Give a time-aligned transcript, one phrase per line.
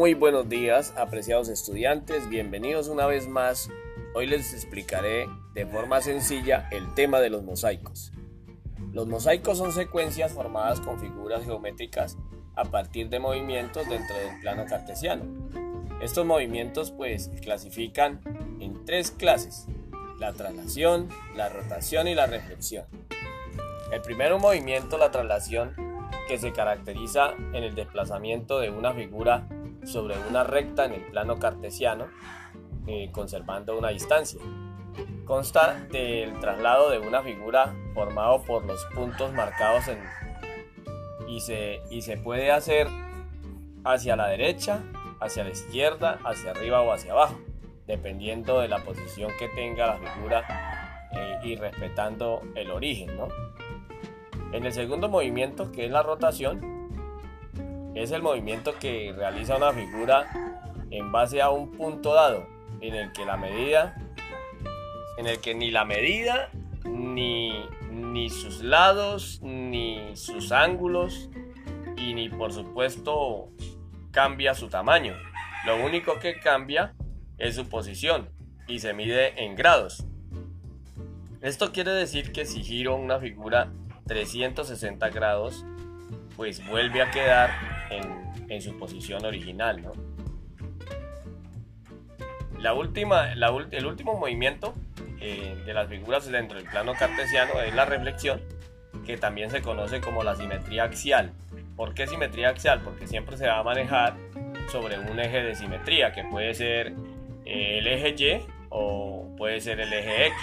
[0.00, 3.68] Muy buenos días, apreciados estudiantes, bienvenidos una vez más.
[4.14, 8.10] Hoy les explicaré de forma sencilla el tema de los mosaicos.
[8.94, 12.16] Los mosaicos son secuencias formadas con figuras geométricas
[12.56, 15.24] a partir de movimientos dentro del plano cartesiano.
[16.00, 18.22] Estos movimientos pues clasifican
[18.58, 19.66] en tres clases,
[20.18, 22.86] la traslación, la rotación y la reflexión.
[23.92, 25.74] El primer movimiento, la traslación,
[26.30, 29.48] que se caracteriza en el desplazamiento de una figura
[29.82, 32.06] sobre una recta en el plano cartesiano,
[32.86, 34.40] eh, conservando una distancia.
[35.24, 39.98] Consta del traslado de una figura formado por los puntos marcados en,
[41.26, 42.86] y, se, y se puede hacer
[43.82, 44.84] hacia la derecha,
[45.18, 47.40] hacia la izquierda, hacia arriba o hacia abajo,
[47.88, 53.16] dependiendo de la posición que tenga la figura eh, y respetando el origen.
[53.16, 53.26] ¿no?
[54.52, 56.80] En el segundo movimiento, que es la rotación,
[57.94, 60.28] es el movimiento que realiza una figura
[60.90, 62.46] en base a un punto dado,
[62.80, 63.96] en el que la medida,
[65.18, 66.50] en el que ni la medida,
[66.84, 71.30] ni, ni sus lados, ni sus ángulos,
[71.96, 73.50] y ni por supuesto
[74.10, 75.14] cambia su tamaño.
[75.64, 76.94] Lo único que cambia
[77.38, 78.30] es su posición
[78.66, 80.04] y se mide en grados.
[81.40, 83.72] Esto quiere decir que si giro una figura
[84.10, 85.64] 360 grados,
[86.36, 87.50] pues vuelve a quedar
[88.48, 89.80] en, su posición original.
[92.58, 94.74] La última, el último movimiento
[95.20, 98.42] eh, de las figuras dentro del plano cartesiano es la reflexión,
[99.06, 101.30] que también se conoce como la simetría axial.
[101.76, 102.80] ¿Por qué simetría axial?
[102.82, 104.16] Porque siempre se va a manejar
[104.72, 106.94] sobre un eje de simetría, que puede ser
[107.44, 110.36] eh, el eje Y o puede ser el eje X,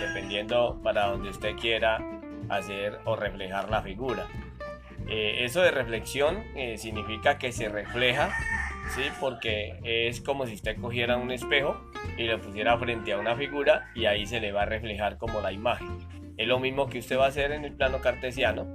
[0.00, 2.13] dependiendo para donde usted quiera
[2.48, 4.26] hacer o reflejar la figura.
[5.08, 8.30] Eh, eso de reflexión eh, significa que se refleja,
[8.94, 9.02] ¿sí?
[9.20, 11.76] porque es como si usted cogiera un espejo
[12.16, 15.40] y lo pusiera frente a una figura y ahí se le va a reflejar como
[15.40, 15.98] la imagen.
[16.36, 18.66] Es lo mismo que usted va a hacer en el plano cartesiano,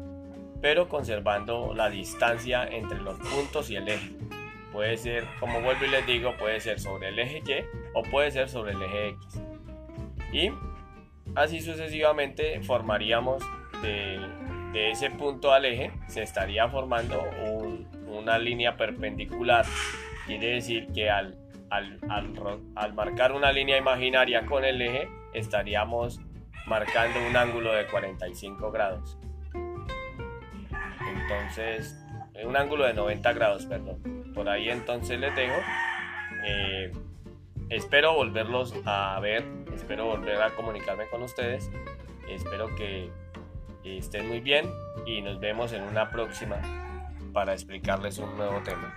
[0.61, 4.11] pero conservando la distancia entre los puntos y el eje.
[4.71, 8.31] Puede ser, como vuelvo y les digo, puede ser sobre el eje Y o puede
[8.31, 9.41] ser sobre el eje X.
[10.31, 10.51] Y
[11.35, 13.43] así sucesivamente formaríamos
[13.81, 17.23] de, ese punto al eje se estaría formando
[18.07, 19.65] una línea perpendicular.
[20.25, 21.37] Quiere decir que al,
[21.69, 21.99] al,
[22.75, 26.19] al, marcar una línea imaginaria con el eje estaríamos
[26.67, 29.17] marcando un ángulo de 45 grados.
[31.29, 31.95] Entonces,
[32.45, 34.31] un ángulo de 90 grados, perdón.
[34.33, 35.55] Por ahí entonces les dejo.
[36.45, 36.91] Eh,
[37.69, 41.69] espero volverlos a ver, espero volver a comunicarme con ustedes.
[42.29, 43.09] Espero que
[43.83, 44.69] estén muy bien
[45.05, 46.61] y nos vemos en una próxima
[47.33, 48.95] para explicarles un nuevo tema.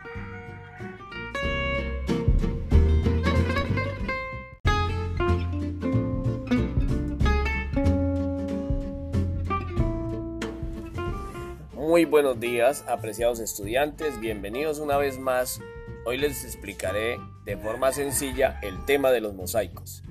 [11.74, 15.60] Muy buenos días, apreciados estudiantes, bienvenidos una vez más.
[16.06, 20.02] Hoy les explicaré de forma sencilla el tema de los mosaicos.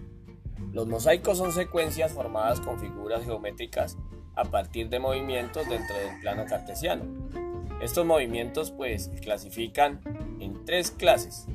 [0.72, 3.98] Los mosaicos son secuencias formadas con figuras geométricas
[4.36, 7.04] a partir de movimientos dentro del plano cartesiano.
[7.82, 10.02] Estos movimientos pues clasifican
[10.40, 11.48] en tres clases,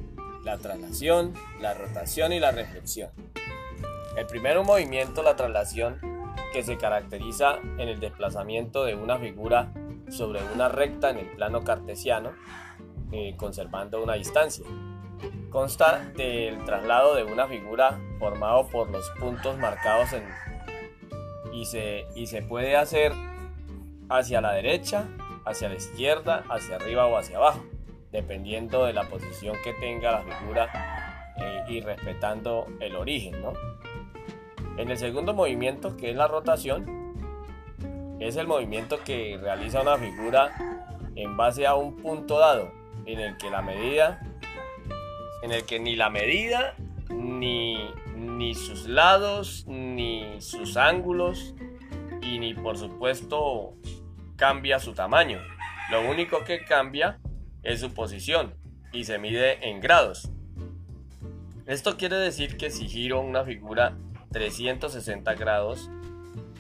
[0.44, 3.10] la traslación, la rotación y la reflexión.
[4.16, 6.00] El primer movimiento, la traslación,
[6.52, 9.72] que se caracteriza en el desplazamiento de una figura
[10.08, 12.32] sobre una recta en el plano cartesiano,
[13.12, 14.64] eh, conservando una distancia.
[15.50, 20.24] Consta del traslado de una figura formado por los puntos marcados en
[21.56, 23.12] y se, y se puede hacer
[24.10, 25.08] hacia la derecha,
[25.46, 27.64] hacia la izquierda, hacia arriba o hacia abajo,
[28.12, 33.40] dependiendo de la posición que tenga la figura eh, y respetando el origen.
[33.40, 33.54] ¿no?
[34.76, 37.06] En el segundo movimiento, que es la rotación,
[38.20, 40.50] es el movimiento que realiza una figura
[41.14, 42.70] en base a un punto dado,
[43.06, 44.20] en el que la medida,
[45.42, 46.74] en el que ni la medida
[47.08, 47.78] ni
[48.26, 51.54] ni sus lados, ni sus ángulos
[52.22, 53.74] y ni por supuesto
[54.36, 55.40] cambia su tamaño.
[55.90, 57.18] Lo único que cambia
[57.62, 58.54] es su posición
[58.92, 60.30] y se mide en grados.
[61.66, 63.96] Esto quiere decir que si giro una figura
[64.32, 65.90] 360 grados,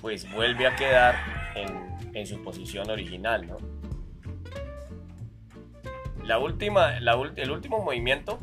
[0.00, 1.16] pues vuelve a quedar
[1.54, 3.46] en, su posición original.
[6.24, 8.38] La última, el último movimiento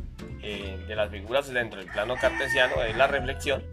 [0.45, 3.63] eh, de las figuras dentro del plano cartesiano es la reflexión,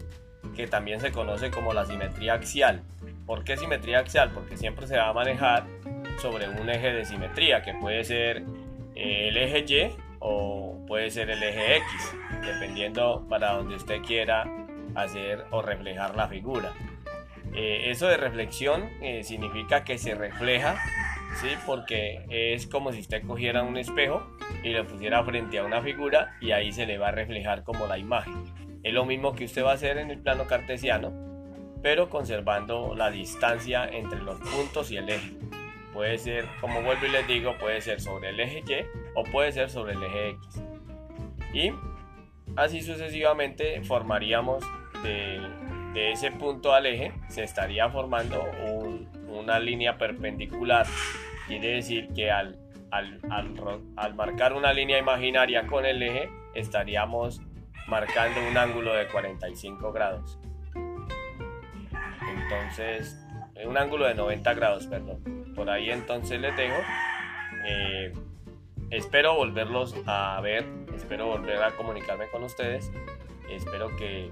[0.55, 2.81] que también se conoce como la simetría axial.
[3.25, 4.31] ¿Por qué simetría axial?
[4.33, 5.65] Porque siempre se va a manejar
[6.21, 8.43] sobre un eje de simetría, que puede ser
[8.95, 11.87] eh, el eje Y o puede ser el eje X,
[12.45, 14.45] dependiendo para donde usted quiera
[14.95, 16.71] hacer o reflejar la figura.
[17.53, 18.89] Eh, eso de reflexión
[19.23, 20.77] significa que se refleja,
[21.41, 21.49] ¿sí?
[21.65, 24.25] porque es como si usted cogiera un espejo
[24.63, 27.87] y lo pusiera frente a una figura y ahí se le va a reflejar como
[27.87, 28.43] la imagen.
[28.83, 31.11] Es lo mismo que usted va a hacer en el plano cartesiano,
[31.83, 35.33] pero conservando la distancia entre los puntos y el eje.
[35.93, 39.51] Puede ser, como vuelvo y les digo, puede ser sobre el eje Y o puede
[39.51, 40.63] ser sobre el eje X.
[41.53, 41.71] Y
[42.55, 44.63] así sucesivamente formaríamos
[45.03, 45.41] de,
[46.11, 48.45] ese punto al eje, se estaría formando
[49.27, 50.85] una línea perpendicular.
[51.47, 52.31] Quiere decir que
[52.91, 53.19] al,
[53.95, 57.41] al, marcar una línea imaginaria con el eje, estaríamos
[57.87, 60.37] marcando un ángulo de 45 grados.
[62.29, 63.17] Entonces,
[63.65, 65.53] un ángulo de 90 grados, perdón.
[65.55, 66.77] Por ahí entonces les dejo.
[67.65, 68.13] Eh,
[68.89, 70.65] espero volverlos a ver,
[70.95, 72.91] espero volver a comunicarme con ustedes.
[73.49, 74.31] Espero que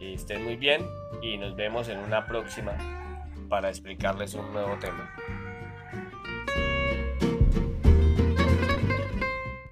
[0.00, 0.86] estén muy bien
[1.22, 2.76] y nos vemos en una próxima
[3.48, 5.12] para explicarles un nuevo tema.